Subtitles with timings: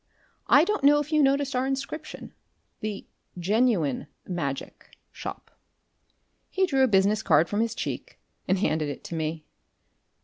[0.47, 2.33] I don't know if you noticed our inscription
[2.79, 3.05] the
[3.37, 5.51] Genuine Magic shop."
[6.49, 8.17] He drew a business card from his cheek
[8.47, 9.45] and handed it to me.